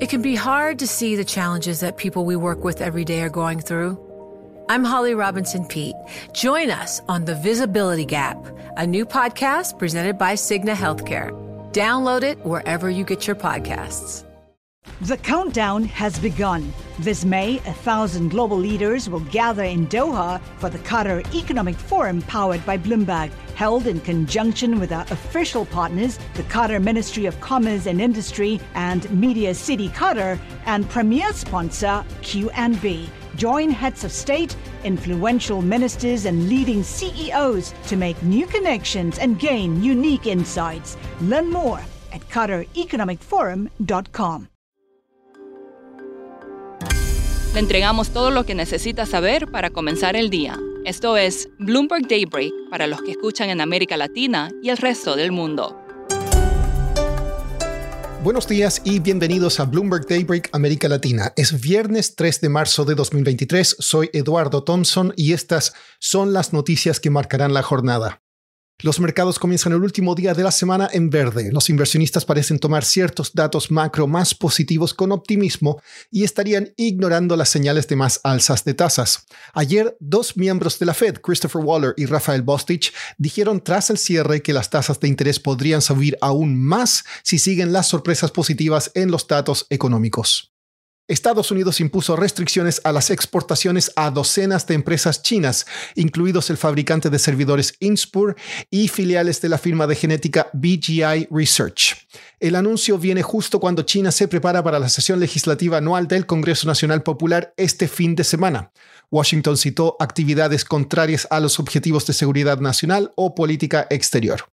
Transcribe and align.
It 0.00 0.08
can 0.08 0.22
be 0.22 0.34
hard 0.34 0.80
to 0.80 0.88
see 0.88 1.14
the 1.14 1.24
challenges 1.24 1.78
that 1.78 1.96
people 1.96 2.24
we 2.24 2.34
work 2.34 2.64
with 2.64 2.80
every 2.80 3.04
day 3.04 3.22
are 3.22 3.28
going 3.28 3.60
through. 3.60 3.96
I'm 4.68 4.82
Holly 4.82 5.14
Robinson 5.14 5.64
Pete. 5.66 5.94
Join 6.32 6.68
us 6.68 7.00
on 7.06 7.24
The 7.24 7.36
Visibility 7.36 8.04
Gap, 8.04 8.44
a 8.76 8.84
new 8.84 9.06
podcast 9.06 9.78
presented 9.78 10.18
by 10.18 10.34
Cigna 10.34 10.74
Healthcare. 10.74 11.30
Download 11.72 12.24
it 12.24 12.44
wherever 12.44 12.90
you 12.90 13.04
get 13.04 13.28
your 13.28 13.36
podcasts. 13.36 14.24
The 15.02 15.16
countdown 15.16 15.84
has 15.84 16.18
begun. 16.18 16.72
This 16.98 17.24
May, 17.24 17.58
a 17.58 17.72
thousand 17.72 18.30
global 18.30 18.58
leaders 18.58 19.08
will 19.08 19.20
gather 19.20 19.62
in 19.62 19.86
Doha 19.86 20.40
for 20.58 20.70
the 20.70 20.78
Qatar 20.78 21.24
Economic 21.34 21.76
Forum 21.76 22.20
powered 22.22 22.64
by 22.66 22.78
Bloomberg, 22.78 23.30
held 23.54 23.86
in 23.86 24.00
conjunction 24.00 24.80
with 24.80 24.92
our 24.92 25.06
official 25.10 25.64
partners, 25.66 26.18
the 26.34 26.42
Qatar 26.44 26.82
Ministry 26.82 27.26
of 27.26 27.38
Commerce 27.40 27.84
and 27.86 28.00
Industry 28.00 28.60
and 28.74 29.10
Media 29.10 29.54
City 29.54 29.88
Qatar, 29.88 30.38
and 30.66 30.88
premier 30.88 31.32
sponsor 31.32 32.04
QNB. 32.22 33.08
Join 33.36 33.70
heads 33.70 34.04
of 34.04 34.12
state, 34.12 34.56
influential 34.84 35.60
ministers, 35.62 36.26
and 36.26 36.48
leading 36.48 36.82
CEOs 36.82 37.72
to 37.88 37.96
make 37.96 38.22
new 38.22 38.46
connections 38.46 39.18
and 39.18 39.38
gain 39.38 39.82
unique 39.82 40.26
insights. 40.26 40.96
Learn 41.20 41.50
more 41.50 41.80
at 42.12 42.20
QatarEconomicForum.com. 42.28 44.48
Le 47.54 47.60
entregamos 47.60 48.10
todo 48.10 48.32
lo 48.32 48.44
que 48.44 48.56
necesita 48.56 49.06
saber 49.06 49.48
para 49.48 49.70
comenzar 49.70 50.16
el 50.16 50.28
día. 50.28 50.58
Esto 50.84 51.16
es 51.16 51.48
Bloomberg 51.58 52.08
Daybreak 52.08 52.52
para 52.68 52.86
los 52.86 53.00
que 53.00 53.12
escuchan 53.12 53.48
en 53.48 53.62
América 53.62 53.96
Latina 53.96 54.50
y 54.62 54.68
el 54.68 54.76
resto 54.76 55.16
del 55.16 55.32
mundo. 55.32 55.80
Buenos 58.22 58.46
días 58.46 58.82
y 58.84 58.98
bienvenidos 58.98 59.60
a 59.60 59.64
Bloomberg 59.64 60.06
Daybreak 60.06 60.50
América 60.52 60.86
Latina. 60.88 61.32
Es 61.36 61.58
viernes 61.58 62.14
3 62.16 62.38
de 62.42 62.48
marzo 62.50 62.84
de 62.84 62.94
2023. 62.96 63.76
Soy 63.78 64.10
Eduardo 64.12 64.62
Thompson 64.62 65.14
y 65.16 65.32
estas 65.32 65.72
son 66.00 66.34
las 66.34 66.52
noticias 66.52 67.00
que 67.00 67.08
marcarán 67.08 67.54
la 67.54 67.62
jornada. 67.62 68.23
Los 68.82 68.98
mercados 68.98 69.38
comienzan 69.38 69.72
el 69.72 69.82
último 69.82 70.14
día 70.14 70.34
de 70.34 70.42
la 70.42 70.50
semana 70.50 70.90
en 70.92 71.08
verde. 71.08 71.50
Los 71.52 71.70
inversionistas 71.70 72.24
parecen 72.24 72.58
tomar 72.58 72.84
ciertos 72.84 73.32
datos 73.32 73.70
macro 73.70 74.06
más 74.06 74.34
positivos 74.34 74.92
con 74.92 75.12
optimismo 75.12 75.80
y 76.10 76.24
estarían 76.24 76.72
ignorando 76.76 77.36
las 77.36 77.48
señales 77.48 77.86
de 77.86 77.96
más 77.96 78.20
alzas 78.24 78.64
de 78.64 78.74
tasas. 78.74 79.26
Ayer, 79.54 79.96
dos 80.00 80.36
miembros 80.36 80.78
de 80.78 80.86
la 80.86 80.94
Fed, 80.94 81.20
Christopher 81.22 81.62
Waller 81.62 81.94
y 81.96 82.06
Rafael 82.06 82.42
Bostich, 82.42 82.92
dijeron 83.16 83.62
tras 83.62 83.90
el 83.90 83.98
cierre 83.98 84.42
que 84.42 84.52
las 84.52 84.70
tasas 84.70 84.98
de 84.98 85.08
interés 85.08 85.38
podrían 85.38 85.80
subir 85.80 86.18
aún 86.20 86.60
más 86.60 87.04
si 87.22 87.38
siguen 87.38 87.72
las 87.72 87.88
sorpresas 87.88 88.32
positivas 88.32 88.90
en 88.94 89.10
los 89.10 89.26
datos 89.28 89.66
económicos. 89.70 90.53
Estados 91.06 91.50
Unidos 91.50 91.80
impuso 91.80 92.16
restricciones 92.16 92.80
a 92.82 92.90
las 92.90 93.10
exportaciones 93.10 93.92
a 93.94 94.10
docenas 94.10 94.66
de 94.66 94.74
empresas 94.74 95.22
chinas, 95.22 95.66
incluidos 95.96 96.48
el 96.48 96.56
fabricante 96.56 97.10
de 97.10 97.18
servidores 97.18 97.74
Inspur 97.80 98.36
y 98.70 98.88
filiales 98.88 99.42
de 99.42 99.50
la 99.50 99.58
firma 99.58 99.86
de 99.86 99.96
genética 99.96 100.48
BGI 100.54 101.28
Research. 101.30 102.06
El 102.40 102.56
anuncio 102.56 102.96
viene 102.96 103.22
justo 103.22 103.60
cuando 103.60 103.82
China 103.82 104.10
se 104.12 104.28
prepara 104.28 104.62
para 104.62 104.78
la 104.78 104.88
sesión 104.88 105.20
legislativa 105.20 105.76
anual 105.76 106.08
del 106.08 106.24
Congreso 106.24 106.66
Nacional 106.66 107.02
Popular 107.02 107.52
este 107.58 107.86
fin 107.86 108.14
de 108.14 108.24
semana. 108.24 108.72
Washington 109.10 109.58
citó 109.58 109.96
actividades 110.00 110.64
contrarias 110.64 111.28
a 111.30 111.38
los 111.38 111.60
objetivos 111.60 112.06
de 112.06 112.14
seguridad 112.14 112.60
nacional 112.60 113.12
o 113.14 113.34
política 113.34 113.86
exterior. 113.90 114.53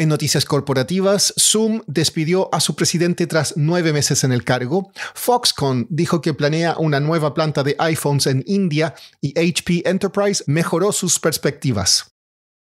En 0.00 0.08
noticias 0.08 0.46
corporativas, 0.46 1.34
Zoom 1.38 1.82
despidió 1.86 2.48
a 2.54 2.60
su 2.60 2.74
presidente 2.74 3.26
tras 3.26 3.52
nueve 3.58 3.92
meses 3.92 4.24
en 4.24 4.32
el 4.32 4.44
cargo. 4.44 4.90
Foxconn 5.14 5.86
dijo 5.90 6.22
que 6.22 6.32
planea 6.32 6.76
una 6.78 7.00
nueva 7.00 7.34
planta 7.34 7.62
de 7.62 7.76
iPhones 7.78 8.26
en 8.26 8.42
India 8.46 8.94
y 9.20 9.38
HP 9.38 9.82
Enterprise 9.86 10.42
mejoró 10.46 10.92
sus 10.92 11.20
perspectivas. 11.20 12.14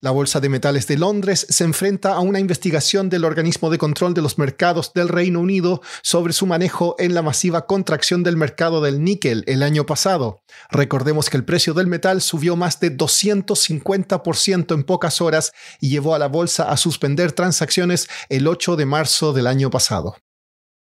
La 0.03 0.09
Bolsa 0.09 0.39
de 0.39 0.50
Metales 0.50 0.88
de 0.88 0.97
Londres 0.97 1.45
se 1.47 1.63
enfrenta 1.63 2.13
a 2.13 2.22
una 2.22 2.39
investigación 2.39 3.07
del 3.07 3.23
organismo 3.23 3.69
de 3.69 3.78
control 3.78 4.16
de 4.16 4.23
los 4.23 4.39
mercados 4.39 4.94
del 4.95 5.07
Reino 5.07 5.39
Unido 5.39 5.84
sobre 6.01 6.34
su 6.34 6.47
manejo 6.47 6.95
en 6.97 7.13
la 7.13 7.22
masiva 7.22 7.67
contracción 7.67 8.23
del 8.23 8.35
mercado 8.35 8.81
del 8.81 9.03
níquel 9.03 9.44
el 9.45 9.62
año 9.62 9.85
pasado. 9.85 10.41
Recordemos 10.72 11.29
que 11.29 11.38
el 11.38 11.45
precio 11.45 11.75
del 11.75 11.85
metal 11.85 12.22
subió 12.22 12.56
más 12.56 12.79
de 12.79 12.97
250% 12.97 14.73
en 14.73 14.84
pocas 14.85 15.22
horas 15.22 15.51
y 15.79 15.89
llevó 15.89 16.16
a 16.16 16.19
la 16.19 16.29
bolsa 16.29 16.72
a 16.72 16.78
suspender 16.78 17.33
transacciones 17.33 18.07
el 18.29 18.47
8 18.47 18.78
de 18.78 18.88
marzo 18.88 19.33
del 19.33 19.45
año 19.45 19.69
pasado. 19.69 20.16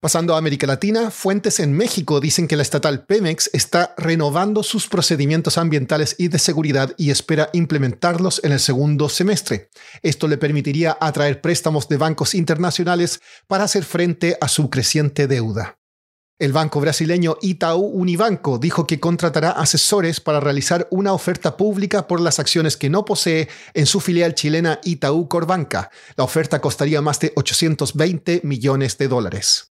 Pasando 0.01 0.33
a 0.33 0.39
América 0.39 0.65
Latina, 0.65 1.11
fuentes 1.11 1.59
en 1.59 1.73
México 1.73 2.19
dicen 2.19 2.47
que 2.47 2.55
la 2.55 2.63
estatal 2.63 3.05
Pemex 3.05 3.51
está 3.53 3.93
renovando 3.99 4.63
sus 4.63 4.87
procedimientos 4.87 5.59
ambientales 5.59 6.15
y 6.17 6.29
de 6.29 6.39
seguridad 6.39 6.95
y 6.97 7.11
espera 7.11 7.51
implementarlos 7.53 8.43
en 8.43 8.51
el 8.51 8.59
segundo 8.59 9.09
semestre. 9.09 9.69
Esto 10.01 10.27
le 10.27 10.39
permitiría 10.39 10.97
atraer 10.99 11.39
préstamos 11.39 11.87
de 11.87 11.97
bancos 11.97 12.33
internacionales 12.33 13.21
para 13.45 13.65
hacer 13.65 13.83
frente 13.83 14.37
a 14.41 14.47
su 14.47 14.71
creciente 14.71 15.27
deuda. 15.27 15.77
El 16.39 16.51
banco 16.51 16.81
brasileño 16.81 17.37
Itaú 17.39 17.85
Unibanco 17.85 18.57
dijo 18.57 18.87
que 18.87 18.99
contratará 18.99 19.51
asesores 19.51 20.19
para 20.19 20.39
realizar 20.39 20.87
una 20.89 21.13
oferta 21.13 21.55
pública 21.55 22.07
por 22.07 22.21
las 22.21 22.39
acciones 22.39 22.75
que 22.75 22.89
no 22.89 23.05
posee 23.05 23.49
en 23.75 23.85
su 23.85 23.99
filial 23.99 24.33
chilena 24.33 24.79
Itaú 24.83 25.27
Corbanca. 25.27 25.91
La 26.15 26.23
oferta 26.23 26.59
costaría 26.59 27.03
más 27.03 27.19
de 27.19 27.33
820 27.35 28.41
millones 28.43 28.97
de 28.97 29.07
dólares. 29.07 29.70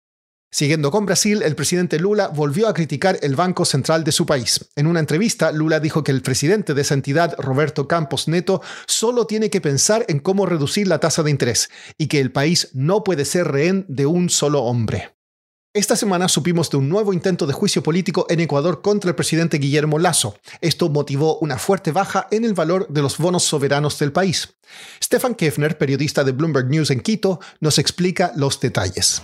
Siguiendo 0.55 0.89
con 0.89 1.05
Brasil, 1.05 1.41
el 1.41 1.53
presidente 1.53 1.99
Lula 1.99 2.29
volvió 2.29 2.69
a 2.69 2.73
criticar 2.73 3.19
el 3.21 3.35
Banco 3.35 3.65
Central 3.65 4.05
de 4.05 4.13
su 4.13 4.25
país. 4.25 4.69
En 4.77 4.87
una 4.87 5.01
entrevista, 5.01 5.51
Lula 5.51 5.81
dijo 5.81 6.01
que 6.01 6.13
el 6.13 6.21
presidente 6.21 6.73
de 6.73 6.81
esa 6.81 6.93
entidad, 6.93 7.35
Roberto 7.37 7.89
Campos 7.89 8.29
Neto, 8.29 8.61
solo 8.87 9.27
tiene 9.27 9.49
que 9.49 9.59
pensar 9.59 10.05
en 10.07 10.19
cómo 10.19 10.45
reducir 10.45 10.87
la 10.87 10.99
tasa 10.99 11.23
de 11.23 11.31
interés 11.31 11.69
y 11.97 12.07
que 12.07 12.21
el 12.21 12.31
país 12.31 12.69
no 12.71 13.03
puede 13.03 13.25
ser 13.25 13.49
rehén 13.49 13.83
de 13.89 14.05
un 14.05 14.29
solo 14.29 14.63
hombre. 14.63 15.17
Esta 15.73 15.97
semana 15.97 16.29
supimos 16.29 16.69
de 16.69 16.77
un 16.77 16.87
nuevo 16.87 17.11
intento 17.11 17.47
de 17.47 17.51
juicio 17.51 17.83
político 17.83 18.25
en 18.29 18.39
Ecuador 18.39 18.81
contra 18.81 19.09
el 19.09 19.15
presidente 19.17 19.57
Guillermo 19.57 19.99
Lazo. 19.99 20.37
Esto 20.61 20.87
motivó 20.87 21.37
una 21.39 21.57
fuerte 21.57 21.91
baja 21.91 22.29
en 22.31 22.45
el 22.45 22.53
valor 22.53 22.87
de 22.87 23.01
los 23.01 23.17
bonos 23.17 23.43
soberanos 23.43 23.99
del 23.99 24.13
país. 24.13 24.55
Stefan 25.03 25.35
Kefner, 25.35 25.77
periodista 25.77 26.23
de 26.23 26.31
Bloomberg 26.31 26.69
News 26.69 26.91
en 26.91 27.01
Quito, 27.01 27.41
nos 27.59 27.77
explica 27.77 28.31
los 28.37 28.61
detalles. 28.61 29.21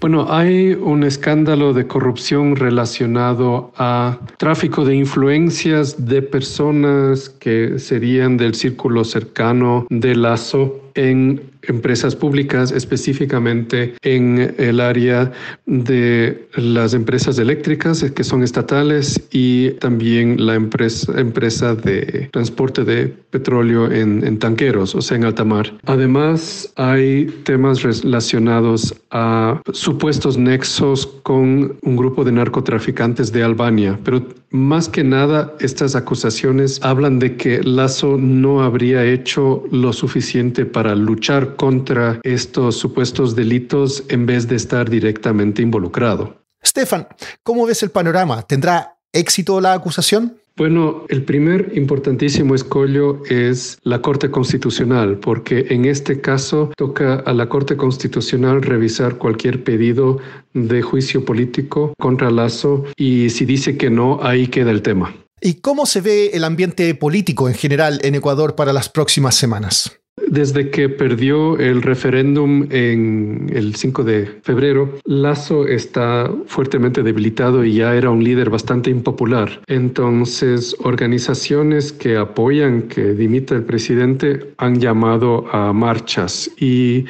Bueno, 0.00 0.28
hay 0.30 0.72
un 0.72 1.04
escándalo 1.04 1.74
de 1.74 1.86
corrupción 1.86 2.56
relacionado 2.56 3.70
a 3.76 4.18
tráfico 4.38 4.86
de 4.86 4.96
influencias 4.96 6.06
de 6.06 6.22
personas 6.22 7.28
que 7.28 7.78
serían 7.78 8.38
del 8.38 8.54
círculo 8.54 9.04
cercano 9.04 9.86
de 9.90 10.14
Lazo 10.16 10.89
en 10.94 11.42
empresas 11.62 12.16
públicas, 12.16 12.72
específicamente 12.72 13.94
en 14.02 14.54
el 14.58 14.80
área 14.80 15.32
de 15.66 16.48
las 16.54 16.94
empresas 16.94 17.38
eléctricas 17.38 18.02
que 18.02 18.24
son 18.24 18.42
estatales 18.42 19.20
y 19.30 19.70
también 19.72 20.44
la 20.44 20.54
empresa, 20.54 21.20
empresa 21.20 21.74
de 21.74 22.28
transporte 22.32 22.84
de 22.84 23.08
petróleo 23.30 23.90
en, 23.90 24.24
en 24.26 24.38
tanqueros, 24.38 24.94
o 24.94 25.00
sea, 25.00 25.16
en 25.16 25.24
alta 25.24 25.44
mar. 25.44 25.72
Además, 25.86 26.72
hay 26.76 27.26
temas 27.44 27.82
relacionados 27.82 28.94
a 29.10 29.60
supuestos 29.72 30.38
nexos 30.38 31.06
con 31.22 31.76
un 31.82 31.96
grupo 31.96 32.24
de 32.24 32.32
narcotraficantes 32.32 33.32
de 33.32 33.42
Albania, 33.42 33.98
pero 34.04 34.24
más 34.50 34.88
que 34.88 35.04
nada 35.04 35.54
estas 35.60 35.94
acusaciones 35.94 36.80
hablan 36.82 37.18
de 37.18 37.36
que 37.36 37.62
Lazo 37.62 38.16
no 38.18 38.62
habría 38.62 39.04
hecho 39.04 39.64
lo 39.70 39.92
suficiente 39.92 40.66
para 40.66 40.94
luchar 40.94 41.56
contra 41.56 42.20
estos 42.24 42.76
supuestos 42.76 43.36
delitos 43.36 44.04
en 44.08 44.26
vez 44.26 44.48
de 44.48 44.56
estar 44.56 44.90
directamente 44.90 45.62
involucrado. 45.62 46.36
Stefan, 46.64 47.06
¿cómo 47.42 47.64
ves 47.66 47.82
el 47.82 47.90
panorama? 47.90 48.42
¿Tendrá 48.42 48.96
éxito 49.12 49.60
la 49.60 49.72
acusación? 49.72 50.36
Bueno, 50.56 51.04
el 51.08 51.24
primer 51.24 51.72
importantísimo 51.74 52.54
escollo 52.54 53.22
es 53.30 53.78
la 53.82 54.02
Corte 54.02 54.30
Constitucional, 54.30 55.18
porque 55.18 55.66
en 55.70 55.86
este 55.86 56.20
caso 56.20 56.70
toca 56.76 57.14
a 57.14 57.32
la 57.32 57.48
Corte 57.48 57.76
Constitucional 57.76 58.62
revisar 58.62 59.16
cualquier 59.16 59.64
pedido 59.64 60.18
de 60.52 60.82
juicio 60.82 61.24
político 61.24 61.94
contra 61.98 62.30
Lazo 62.30 62.84
y 62.96 63.30
si 63.30 63.44
dice 63.44 63.76
que 63.76 63.90
no, 63.90 64.20
ahí 64.22 64.48
queda 64.48 64.70
el 64.70 64.82
tema. 64.82 65.14
¿Y 65.40 65.54
cómo 65.54 65.86
se 65.86 66.02
ve 66.02 66.30
el 66.34 66.44
ambiente 66.44 66.94
político 66.94 67.48
en 67.48 67.54
general 67.54 68.00
en 68.02 68.14
Ecuador 68.14 68.54
para 68.54 68.74
las 68.74 68.90
próximas 68.90 69.36
semanas? 69.36 69.99
Desde 70.28 70.70
que 70.70 70.88
perdió 70.88 71.58
el 71.58 71.82
referéndum 71.82 72.66
en 72.70 73.50
el 73.52 73.74
5 73.74 74.04
de 74.04 74.26
febrero, 74.42 74.98
Lazo 75.04 75.66
está 75.66 76.30
fuertemente 76.46 77.02
debilitado 77.02 77.64
y 77.64 77.74
ya 77.74 77.94
era 77.94 78.10
un 78.10 78.22
líder 78.22 78.50
bastante 78.50 78.90
impopular. 78.90 79.60
Entonces, 79.66 80.76
organizaciones 80.80 81.92
que 81.92 82.16
apoyan 82.16 82.82
que 82.82 83.14
dimita 83.14 83.54
el 83.54 83.64
presidente 83.64 84.52
han 84.58 84.80
llamado 84.80 85.46
a 85.52 85.72
marchas 85.72 86.50
y 86.58 87.06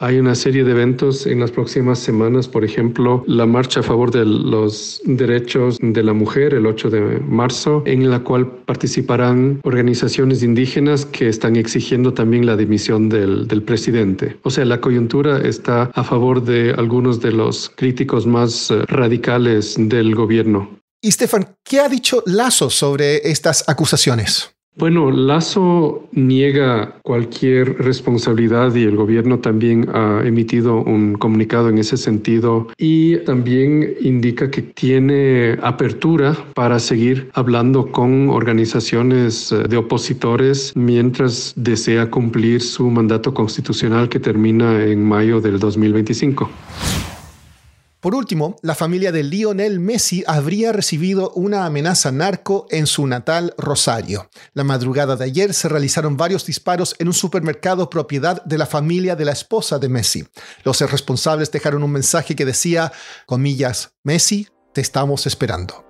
hay 0.00 0.18
una 0.18 0.34
serie 0.34 0.64
de 0.64 0.72
eventos 0.72 1.26
en 1.26 1.40
las 1.40 1.50
próximas 1.50 1.98
semanas, 1.98 2.48
por 2.48 2.64
ejemplo, 2.64 3.24
la 3.26 3.46
marcha 3.46 3.80
a 3.80 3.82
favor 3.82 4.10
de 4.10 4.26
los 4.26 5.00
derechos 5.04 5.78
de 5.80 6.02
la 6.02 6.12
mujer 6.12 6.52
el 6.52 6.66
8 6.66 6.90
de 6.90 7.20
marzo, 7.20 7.82
en 7.86 8.10
la 8.10 8.18
cual 8.18 8.46
participarán 8.66 9.60
organizaciones 9.62 10.42
indígenas 10.42 11.06
que 11.06 11.28
están 11.28 11.56
exigiendo 11.56 12.12
también 12.12 12.44
la 12.44 12.53
dimisión 12.56 13.08
del, 13.08 13.46
del 13.48 13.62
presidente. 13.62 14.38
O 14.42 14.50
sea, 14.50 14.64
la 14.64 14.80
coyuntura 14.80 15.38
está 15.38 15.90
a 15.94 16.04
favor 16.04 16.42
de 16.42 16.74
algunos 16.76 17.20
de 17.20 17.32
los 17.32 17.70
críticos 17.74 18.26
más 18.26 18.70
eh, 18.70 18.84
radicales 18.86 19.74
del 19.78 20.14
gobierno. 20.14 20.80
Y 21.00 21.10
Stefan, 21.10 21.56
¿qué 21.62 21.80
ha 21.80 21.88
dicho 21.88 22.22
Lazo 22.24 22.70
sobre 22.70 23.28
estas 23.28 23.68
acusaciones? 23.68 24.53
Bueno, 24.76 25.12
Lazo 25.12 26.08
niega 26.10 26.96
cualquier 27.04 27.78
responsabilidad 27.78 28.74
y 28.74 28.82
el 28.82 28.96
gobierno 28.96 29.38
también 29.38 29.88
ha 29.94 30.22
emitido 30.24 30.78
un 30.82 31.14
comunicado 31.14 31.68
en 31.68 31.78
ese 31.78 31.96
sentido 31.96 32.66
y 32.76 33.18
también 33.18 33.94
indica 34.00 34.50
que 34.50 34.62
tiene 34.62 35.56
apertura 35.62 36.36
para 36.54 36.80
seguir 36.80 37.30
hablando 37.34 37.92
con 37.92 38.30
organizaciones 38.30 39.52
eh, 39.52 39.62
de 39.68 39.76
opositores 39.76 40.72
mientras 40.74 41.52
desea 41.54 42.10
cumplir 42.10 42.60
su 42.60 42.90
mandato 42.90 43.32
constitucional 43.32 44.08
que 44.08 44.18
termina 44.18 44.84
en 44.84 45.04
mayo 45.04 45.40
del 45.40 45.60
2025. 45.60 46.50
Por 48.04 48.14
último, 48.14 48.56
la 48.60 48.74
familia 48.74 49.12
de 49.12 49.22
Lionel 49.22 49.80
Messi 49.80 50.24
habría 50.26 50.74
recibido 50.74 51.30
una 51.30 51.64
amenaza 51.64 52.12
narco 52.12 52.66
en 52.68 52.86
su 52.86 53.06
natal 53.06 53.54
Rosario. 53.56 54.28
La 54.52 54.62
madrugada 54.62 55.16
de 55.16 55.24
ayer 55.24 55.54
se 55.54 55.70
realizaron 55.70 56.18
varios 56.18 56.44
disparos 56.44 56.94
en 56.98 57.06
un 57.06 57.14
supermercado 57.14 57.88
propiedad 57.88 58.44
de 58.44 58.58
la 58.58 58.66
familia 58.66 59.16
de 59.16 59.24
la 59.24 59.32
esposa 59.32 59.78
de 59.78 59.88
Messi. 59.88 60.28
Los 60.64 60.82
responsables 60.82 61.50
dejaron 61.50 61.82
un 61.82 61.92
mensaje 61.92 62.36
que 62.36 62.44
decía, 62.44 62.92
comillas, 63.24 63.94
Messi, 64.02 64.48
te 64.74 64.82
estamos 64.82 65.26
esperando. 65.26 65.86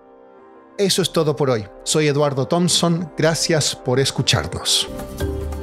Eso 0.78 1.02
es 1.02 1.12
todo 1.12 1.34
por 1.34 1.50
hoy. 1.50 1.66
Soy 1.82 2.06
Eduardo 2.06 2.46
Thompson. 2.46 3.12
Gracias 3.18 3.74
por 3.74 3.98
escucharnos. 3.98 4.88